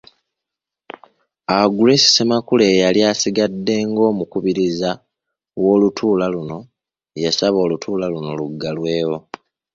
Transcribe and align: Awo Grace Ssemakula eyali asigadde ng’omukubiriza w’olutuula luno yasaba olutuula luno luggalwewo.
Awo 1.55 1.67
Grace 1.77 2.07
Ssemakula 2.09 2.63
eyali 2.73 2.99
asigadde 3.11 3.75
ng’omukubiriza 3.89 4.91
w’olutuula 5.61 6.25
luno 6.33 6.57
yasaba 7.23 7.57
olutuula 7.65 8.05
luno 8.13 8.31
luggalwewo. 8.39 9.17